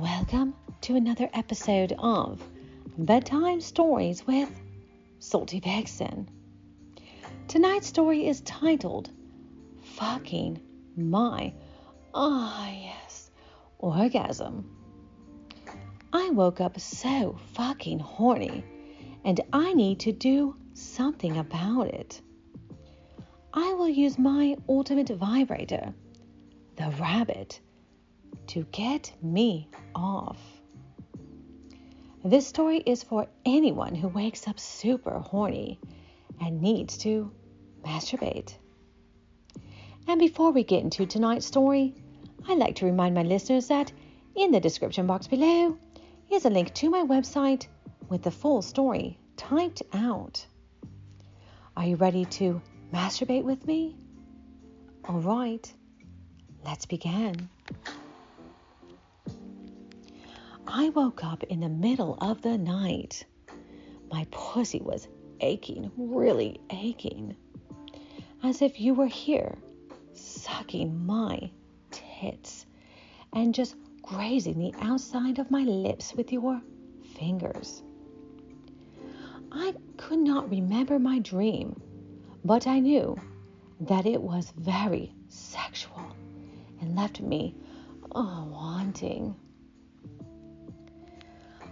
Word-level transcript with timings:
Welcome 0.00 0.54
to 0.82 0.94
another 0.94 1.28
episode 1.34 1.92
of 1.98 2.40
Bedtime 2.96 3.60
Stories 3.60 4.24
with 4.24 4.48
Salty 5.18 5.58
Vixen. 5.58 6.28
Tonight's 7.48 7.88
story 7.88 8.28
is 8.28 8.40
titled 8.42 9.10
Fucking 9.96 10.60
My 10.96 11.52
Ah 12.14 12.70
Yes 12.70 13.32
Orgasm. 13.78 14.70
I 16.12 16.30
woke 16.30 16.60
up 16.60 16.78
so 16.78 17.36
fucking 17.54 17.98
horny 17.98 18.64
and 19.24 19.40
I 19.52 19.72
need 19.72 19.98
to 20.00 20.12
do 20.12 20.54
something 20.74 21.38
about 21.38 21.88
it. 21.88 22.20
I 23.52 23.72
will 23.72 23.88
use 23.88 24.16
my 24.16 24.54
ultimate 24.68 25.08
vibrator, 25.08 25.92
the 26.76 26.94
rabbit, 27.00 27.58
to 28.48 28.64
get 28.72 29.12
me 29.22 29.68
off. 29.94 30.38
This 32.24 32.46
story 32.46 32.78
is 32.78 33.02
for 33.02 33.26
anyone 33.44 33.94
who 33.94 34.08
wakes 34.08 34.48
up 34.48 34.58
super 34.58 35.18
horny 35.18 35.78
and 36.40 36.60
needs 36.60 36.98
to 36.98 37.30
masturbate. 37.84 38.54
And 40.06 40.18
before 40.18 40.50
we 40.50 40.64
get 40.64 40.82
into 40.82 41.06
tonight's 41.06 41.46
story, 41.46 41.94
I'd 42.48 42.58
like 42.58 42.76
to 42.76 42.86
remind 42.86 43.14
my 43.14 43.22
listeners 43.22 43.68
that 43.68 43.92
in 44.34 44.50
the 44.50 44.60
description 44.60 45.06
box 45.06 45.26
below 45.26 45.76
is 46.30 46.44
a 46.44 46.50
link 46.50 46.74
to 46.74 46.90
my 46.90 47.02
website 47.02 47.66
with 48.08 48.22
the 48.22 48.30
full 48.30 48.62
story 48.62 49.18
typed 49.36 49.82
out. 49.92 50.44
Are 51.76 51.84
you 51.84 51.96
ready 51.96 52.24
to 52.24 52.60
masturbate 52.92 53.44
with 53.44 53.66
me? 53.66 53.96
All 55.04 55.20
right, 55.20 55.72
let's 56.64 56.86
begin. 56.86 57.48
I 60.70 60.90
woke 60.90 61.24
up 61.24 61.42
in 61.44 61.60
the 61.60 61.68
middle 61.70 62.18
of 62.20 62.42
the 62.42 62.58
night. 62.58 63.24
My 64.12 64.26
pussy 64.30 64.82
was 64.82 65.08
aching, 65.40 65.90
really 65.96 66.60
aching, 66.68 67.34
as 68.42 68.60
if 68.60 68.78
you 68.78 68.92
were 68.92 69.06
here 69.06 69.56
sucking 70.12 71.06
my 71.06 71.50
tits 71.90 72.66
and 73.32 73.54
just 73.54 73.76
grazing 74.02 74.58
the 74.58 74.74
outside 74.82 75.38
of 75.38 75.50
my 75.50 75.62
lips 75.62 76.12
with 76.14 76.32
your 76.32 76.60
fingers. 77.14 77.82
I 79.50 79.74
could 79.96 80.18
not 80.18 80.50
remember 80.50 80.98
my 80.98 81.18
dream, 81.20 81.80
but 82.44 82.66
I 82.66 82.80
knew 82.80 83.16
that 83.80 84.04
it 84.04 84.20
was 84.20 84.52
very 84.58 85.14
sexual 85.28 86.14
and 86.82 86.94
left 86.94 87.22
me 87.22 87.54
oh, 88.14 88.46
wanting. 88.52 89.34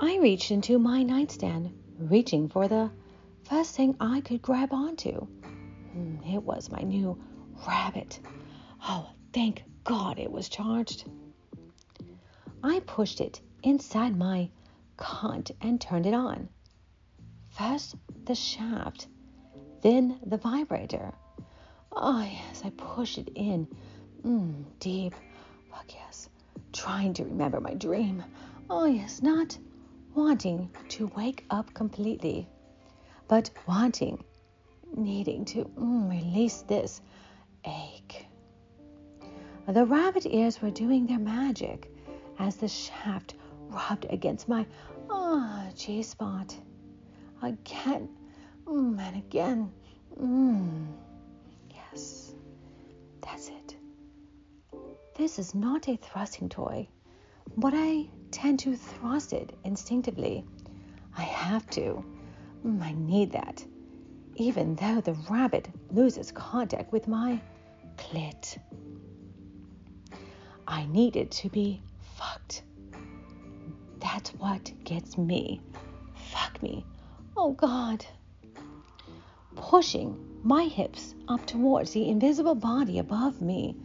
I 0.00 0.18
reached 0.18 0.52
into 0.52 0.78
my 0.78 1.02
nightstand, 1.02 1.72
reaching 1.98 2.48
for 2.48 2.68
the 2.68 2.88
first 3.42 3.74
thing 3.74 3.96
I 3.98 4.20
could 4.20 4.40
grab 4.40 4.72
onto. 4.72 5.26
Hmm, 5.92 6.16
it 6.24 6.40
was 6.40 6.70
my 6.70 6.82
new 6.82 7.18
rabbit. 7.66 8.20
Oh, 8.88 9.10
thank 9.32 9.64
God 9.82 10.20
it 10.20 10.30
was 10.30 10.48
charged. 10.48 11.10
I 12.62 12.78
pushed 12.86 13.20
it 13.20 13.40
inside 13.64 14.16
my 14.16 14.50
cunt 14.96 15.50
and 15.60 15.80
turned 15.80 16.06
it 16.06 16.14
on. 16.14 16.48
First 17.48 17.96
the 18.24 18.36
shaft, 18.36 19.08
then 19.82 20.20
the 20.24 20.38
vibrator. 20.38 21.12
Oh, 21.90 22.22
yes, 22.22 22.62
I 22.64 22.70
pushed 22.70 23.18
it 23.18 23.30
in. 23.34 23.66
Mm, 24.24 24.64
deep. 24.78 25.14
Fuck 25.72 25.92
yes. 25.92 26.28
Trying 26.72 27.14
to 27.14 27.24
remember 27.24 27.60
my 27.60 27.74
dream. 27.74 28.22
Oh, 28.70 28.84
yes, 28.84 29.22
not 29.22 29.58
wanting 30.18 30.68
to 30.88 31.06
wake 31.16 31.44
up 31.48 31.72
completely, 31.74 32.48
but 33.28 33.48
wanting, 33.68 34.24
needing 34.96 35.44
to 35.44 35.64
mm, 35.64 36.10
release 36.10 36.62
this 36.62 37.00
ache. 37.64 38.26
The 39.68 39.84
rabbit 39.84 40.26
ears 40.26 40.60
were 40.60 40.72
doing 40.72 41.06
their 41.06 41.20
magic 41.20 41.92
as 42.40 42.56
the 42.56 42.66
shaft 42.66 43.36
rubbed 43.68 44.06
against 44.10 44.48
my 44.48 44.66
ah 45.08 45.66
oh, 45.68 45.72
G 45.76 46.02
spot. 46.02 46.52
Again 47.40 48.08
mm, 48.66 48.98
and 48.98 49.16
again. 49.16 49.72
Mm. 50.20 50.86
Yes, 51.70 52.34
that's 53.20 53.50
it. 53.50 53.76
This 55.16 55.38
is 55.38 55.54
not 55.54 55.88
a 55.88 55.96
thrusting 55.96 56.48
toy, 56.48 56.88
but 57.56 57.72
I 57.72 58.08
tend 58.30 58.58
to 58.60 58.76
thrust 58.76 59.32
it 59.32 59.56
instinctively. 59.64 60.44
I 61.16 61.22
have 61.22 61.68
to. 61.70 62.04
Mm, 62.64 62.82
I 62.82 62.92
need 62.92 63.32
that. 63.32 63.64
Even 64.36 64.76
though 64.76 65.00
the 65.00 65.14
rabbit 65.30 65.68
loses 65.90 66.30
contact 66.32 66.92
with 66.92 67.08
my 67.08 67.40
clit. 67.96 68.58
I 70.66 70.86
need 70.86 71.16
it 71.16 71.30
to 71.32 71.48
be 71.48 71.82
fucked. 72.16 72.62
That's 74.00 74.30
what 74.34 74.72
gets 74.84 75.18
me. 75.18 75.60
Fuck 76.30 76.62
me. 76.62 76.84
Oh 77.36 77.52
God. 77.52 78.04
Pushing 79.56 80.16
my 80.42 80.64
hips 80.64 81.14
up 81.26 81.44
towards 81.46 81.92
the 81.92 82.08
invisible 82.08 82.54
body 82.54 82.98
above 82.98 83.40
me, 83.40 83.76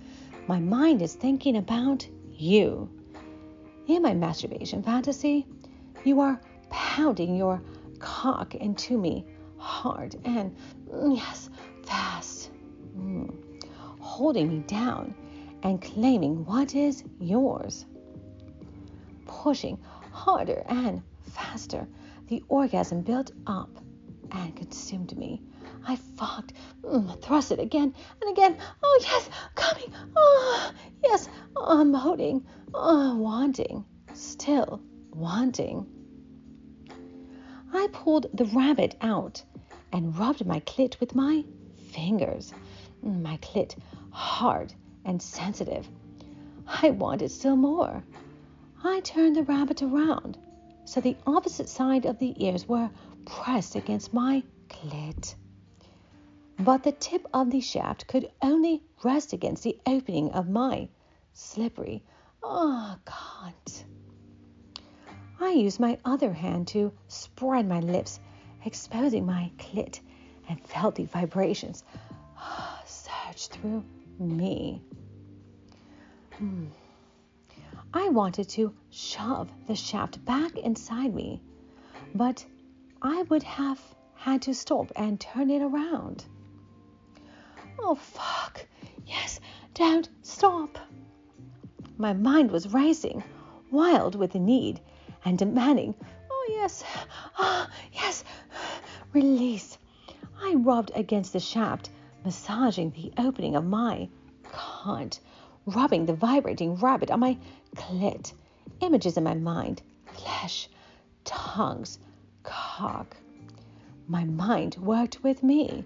my 0.48 0.60
mind 0.60 1.02
is 1.02 1.16
thinking 1.16 1.58
about 1.58 2.08
you. 2.30 2.90
In 3.88 4.02
my 4.02 4.14
masturbation 4.14 4.82
fantasy, 4.82 5.46
you 6.06 6.22
are 6.22 6.40
pounding 6.70 7.36
your 7.36 7.62
cock 8.00 8.56
into 8.56 8.98
me 8.98 9.26
hard 9.58 10.16
and, 10.24 10.56
mm, 10.90 11.18
yes, 11.18 11.50
fast, 11.84 12.52
mm, 12.98 13.30
holding 14.00 14.48
me 14.48 14.60
down 14.68 15.14
and 15.64 15.82
claiming 15.82 16.46
what 16.46 16.76
is 16.76 17.04
yours. 17.20 17.86
Pushing 19.26 19.78
harder 20.12 20.64
and 20.68 21.02
faster, 21.22 21.88
the 22.28 22.42
orgasm 22.48 23.02
built 23.02 23.32
up 23.48 23.70
and 24.32 24.56
consumed 24.56 25.18
me. 25.18 25.42
I 25.86 25.96
fucked, 25.96 26.54
mm, 26.82 27.22
thrust 27.22 27.52
it 27.52 27.60
again 27.60 27.94
and 28.22 28.32
again. 28.32 28.58
Oh, 28.82 29.00
yes, 29.02 29.30
coming. 29.56 29.94
Oh, 30.16 30.72
yes, 31.04 31.30
emoting, 31.56 32.44
oh, 32.74 33.18
wanting, 33.18 33.86
still 34.14 34.82
wanting. 35.12 35.86
I 37.74 37.88
pulled 37.92 38.28
the 38.34 38.46
rabbit 38.46 38.96
out 39.02 39.44
and 39.92 40.18
rubbed 40.18 40.46
my 40.46 40.60
clit 40.62 41.00
with 41.00 41.16
my 41.16 41.44
fingers. 41.92 42.54
My 43.02 43.38
clit 43.38 43.76
hard 44.12 44.74
and 45.06 45.22
sensitive. 45.22 45.88
I 46.68 46.92
wanted 46.92 47.32
still 47.32 47.56
more. 47.56 48.04
I 48.84 49.00
turned 49.02 49.36
the 49.36 49.44
rabbit 49.44 49.82
around 49.82 50.38
so 50.86 51.00
the 51.02 51.16
opposite 51.26 51.70
side 51.70 52.06
of 52.06 52.20
the 52.20 52.34
ears 52.46 52.68
were 52.68 52.90
pressed 53.26 53.76
against 53.76 54.14
my 54.14 54.44
clit 54.70 55.36
but 56.59 56.84
the 56.84 56.91
tip 56.91 57.25
of 57.34 57.50
the 57.50 57.59
shaft 57.59 58.08
could 58.08 58.31
only 58.41 58.84
rest 59.03 59.34
against 59.34 59.64
the 59.64 59.78
opening 59.86 60.31
of 60.31 60.50
my 60.50 60.88
slippery 61.34 62.03
ah 62.44 62.97
oh, 62.97 63.12
cunt. 63.12 63.84
I 65.40 65.52
used 65.52 65.80
my 65.80 65.97
other 66.06 66.31
hand 66.31 66.68
to 66.69 66.92
spread 67.08 67.68
my 67.68 67.80
lips, 67.80 68.19
exposing 68.66 69.25
my 69.25 69.52
clit, 69.58 70.00
and 70.47 70.62
felt 70.66 70.96
the 70.96 71.06
vibrations 71.06 71.84
surge 72.86 73.47
through 73.47 73.84
me. 74.19 74.81
Hmm. 76.38 76.66
I 77.94 78.10
wanted 78.10 78.50
to 78.50 78.74
shove 78.89 79.51
the 79.68 79.75
shaft 79.75 80.24
back 80.25 80.57
inside 80.57 81.13
me, 81.13 81.42
but 82.16 82.45
I 83.01 83.24
would 83.24 83.44
have 83.44 83.80
had 84.16 84.42
to 84.44 84.54
stop 84.54 84.92
and 84.95 85.19
turn 85.19 85.50
it 85.50 85.62
around. 85.62 86.25
Oh, 87.80 87.96
fuck. 87.96 88.66
Yes, 89.06 89.40
don't 89.74 90.10
stop. 90.22 90.78
My 91.98 92.14
mind 92.14 92.52
was 92.52 92.74
racing, 92.74 93.24
wild 93.72 94.16
with 94.16 94.31
the 94.31 94.40
need, 94.40 94.80
and 95.25 95.38
demanding, 95.38 95.96
Oh, 96.31 96.48
yes, 96.50 96.84
ah, 96.86 97.08
oh, 97.40 97.74
yes, 97.94 98.24
release. 99.14 99.78
I 100.42 100.56
rubbed 100.56 100.92
against 100.96 101.34
the 101.34 101.40
shaft, 101.40 101.90
massaging 102.25 102.92
the 102.92 103.14
opening 103.18 103.56
of 103.56 103.66
my 103.66 104.10
cunt, 104.44 105.19
rubbing 105.66 106.06
the 106.06 106.14
vibrating 106.14 106.76
rabbit 106.76 107.10
on 107.12 107.19
my 107.19 107.38
clit, 107.76 108.34
images 108.81 109.18
in 109.18 109.24
my 109.24 109.34
mind, 109.34 109.81
flesh, 110.06 110.69
tongues, 111.24 112.00
cock. 112.44 113.16
My 114.08 114.26
mind 114.26 114.76
worked 114.76 115.24
with 115.24 115.44
me 115.44 115.86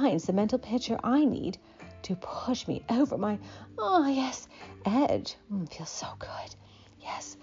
finds 0.00 0.24
the 0.24 0.32
mental 0.32 0.58
picture 0.58 0.98
I 1.04 1.22
need 1.26 1.58
to 2.00 2.16
push 2.16 2.66
me 2.66 2.82
over 2.88 3.18
my, 3.18 3.38
oh 3.76 4.06
yes, 4.06 4.48
edge. 4.86 5.36
Mm, 5.52 5.70
feels 5.70 5.90
so 5.90 6.06
good. 6.18 6.56
Yes, 6.98 7.36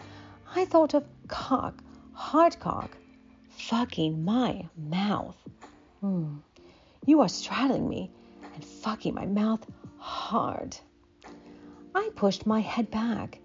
I 0.56 0.66
thought 0.66 0.96
of 0.96 1.06
cock, 1.28 1.84
hard 2.12 2.60
cock, 2.60 2.98
fucking 3.52 4.26
my 4.26 4.68
mouth. 4.76 5.38
Hmm. 6.02 6.38
You 7.06 7.22
are 7.22 7.30
straddling 7.30 7.88
me 7.88 8.10
and 8.56 8.66
fucking 8.66 9.14
my 9.14 9.28
mouth 9.28 9.64
hard. 10.00 10.76
I 11.94 12.10
pushed 12.16 12.48
my 12.48 12.62
head 12.62 12.90
back 12.90 13.40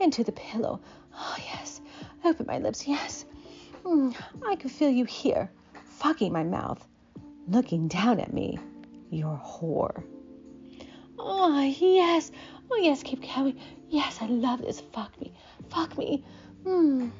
into 0.00 0.24
the 0.24 0.32
pillow. 0.32 0.80
Oh, 1.14 1.36
yes. 1.52 1.82
Open 2.24 2.46
my 2.46 2.58
lips. 2.58 2.88
Yes. 2.88 3.26
Mm, 3.84 4.16
I 4.46 4.56
can 4.56 4.70
feel 4.70 4.90
you 4.90 5.04
here, 5.04 5.50
fucking 5.84 6.32
my 6.32 6.42
mouth, 6.42 6.86
looking 7.48 7.88
down 7.88 8.20
at 8.20 8.32
me. 8.32 8.58
Your 9.10 9.40
whore. 9.44 10.02
Oh, 11.18 11.60
yes. 11.62 12.30
Oh, 12.70 12.76
yes. 12.76 13.02
Keep 13.02 13.22
going. 13.34 13.58
Yes, 13.88 14.18
I 14.20 14.26
love 14.26 14.60
this. 14.62 14.80
Fuck 14.92 15.18
me. 15.20 15.32
Fuck 15.70 15.96
me. 15.96 16.24
Mm. 16.64 17.10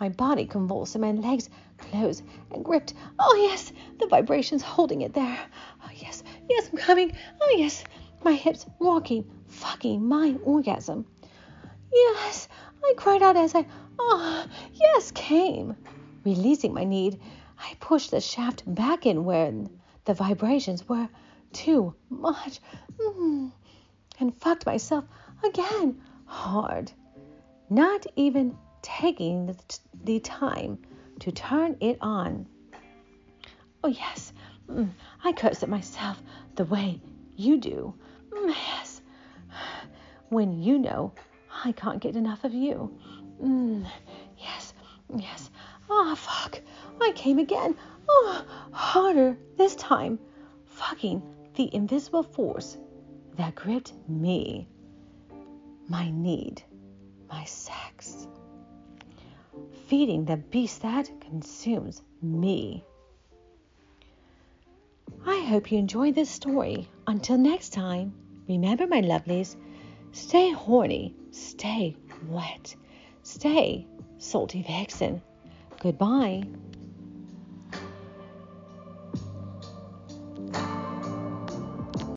My 0.00 0.08
body 0.08 0.46
convulsed 0.46 0.94
and 0.94 1.02
my 1.02 1.12
legs 1.12 1.50
closed 1.78 2.24
and 2.52 2.64
gripped. 2.64 2.94
Oh, 3.18 3.48
yes. 3.48 3.72
The 3.98 4.06
vibrations 4.06 4.62
holding 4.62 5.02
it 5.02 5.14
there. 5.14 5.38
Oh, 5.84 5.90
yes. 5.94 6.22
Yes, 6.48 6.68
I'm 6.72 6.78
coming. 6.78 7.12
Oh, 7.40 7.54
yes. 7.56 7.84
My 8.24 8.32
hips 8.32 8.64
rocking, 8.80 9.30
fucking 9.48 10.02
my 10.02 10.34
orgasm. 10.44 11.04
Yes, 11.92 12.48
I 12.82 12.94
cried 12.96 13.22
out 13.22 13.36
as 13.36 13.54
I, 13.54 13.66
oh, 13.98 14.46
yes, 14.72 15.12
came. 15.12 15.76
Releasing 16.24 16.72
my 16.72 16.84
need, 16.84 17.20
I 17.58 17.74
pushed 17.80 18.10
the 18.10 18.20
shaft 18.20 18.62
back 18.66 19.06
in 19.06 19.24
where 19.24 19.52
the 20.04 20.14
vibrations 20.14 20.88
were 20.88 21.08
too 21.52 21.94
much 22.10 22.60
mm, 22.98 23.52
and 24.18 24.36
fucked 24.40 24.66
myself 24.66 25.04
again 25.44 26.00
hard, 26.26 26.92
not 27.70 28.06
even 28.16 28.56
taking 28.82 29.46
the, 29.46 29.56
the 30.04 30.20
time 30.20 30.78
to 31.20 31.32
turn 31.32 31.76
it 31.80 31.98
on. 32.00 32.46
Oh, 33.82 33.88
yes, 33.88 34.32
mm, 34.68 34.90
I 35.22 35.32
curse 35.32 35.62
at 35.62 35.68
myself 35.68 36.22
the 36.56 36.64
way 36.64 37.00
you 37.36 37.58
do. 37.58 37.94
Mm, 38.30 38.48
yes, 38.48 39.00
when 40.28 40.62
you 40.62 40.78
know 40.78 41.12
I 41.64 41.72
can't 41.72 42.00
get 42.00 42.16
enough 42.16 42.44
of 42.44 42.52
you. 42.54 42.98
Mm, 43.42 43.86
yes, 44.38 44.74
yes. 45.16 45.50
Ah, 45.90 46.12
oh, 46.12 46.14
fuck. 46.14 46.60
I 47.00 47.12
came 47.14 47.38
again. 47.38 47.76
Oh, 48.08 48.44
harder 48.72 49.36
this 49.56 49.74
time. 49.76 50.18
Fucking 50.66 51.22
the 51.54 51.74
invisible 51.74 52.22
force 52.22 52.76
that 53.36 53.54
gripped 53.54 53.92
me. 54.08 54.68
My 55.88 56.10
need. 56.10 56.62
My 57.30 57.44
sex. 57.44 58.26
Feeding 59.86 60.24
the 60.24 60.36
beast 60.36 60.82
that 60.82 61.10
consumes 61.20 62.02
me. 62.22 62.84
I 65.26 65.40
hope 65.40 65.70
you 65.70 65.78
enjoyed 65.78 66.14
this 66.14 66.30
story. 66.30 66.88
Until 67.06 67.38
next 67.38 67.72
time, 67.72 68.14
remember, 68.48 68.86
my 68.86 69.00
lovelies, 69.00 69.56
stay 70.12 70.50
horny 70.50 71.14
Stay 71.34 71.96
wet. 72.28 72.76
Stay, 73.24 73.88
salty 74.18 74.62
vixen. 74.62 75.20
Goodbye. 75.84 76.42